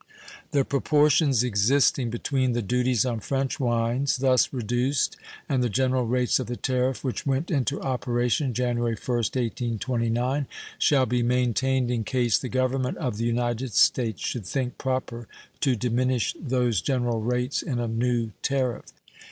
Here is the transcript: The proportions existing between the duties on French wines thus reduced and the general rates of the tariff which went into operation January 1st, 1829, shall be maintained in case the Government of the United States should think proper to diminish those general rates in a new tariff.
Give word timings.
The 0.49 0.65
proportions 0.65 1.43
existing 1.43 2.09
between 2.09 2.53
the 2.53 2.63
duties 2.63 3.05
on 3.05 3.19
French 3.19 3.59
wines 3.59 4.17
thus 4.17 4.51
reduced 4.51 5.15
and 5.47 5.61
the 5.61 5.69
general 5.69 6.07
rates 6.07 6.39
of 6.39 6.47
the 6.47 6.55
tariff 6.55 7.03
which 7.03 7.27
went 7.27 7.51
into 7.51 7.79
operation 7.79 8.55
January 8.55 8.95
1st, 8.95 9.35
1829, 9.77 10.47
shall 10.79 11.05
be 11.05 11.21
maintained 11.21 11.91
in 11.91 12.03
case 12.03 12.39
the 12.39 12.49
Government 12.49 12.97
of 12.97 13.17
the 13.17 13.25
United 13.25 13.73
States 13.75 14.23
should 14.25 14.47
think 14.47 14.79
proper 14.79 15.27
to 15.59 15.75
diminish 15.75 16.35
those 16.39 16.81
general 16.81 17.21
rates 17.21 17.61
in 17.61 17.77
a 17.77 17.87
new 17.87 18.31
tariff. 18.41 18.85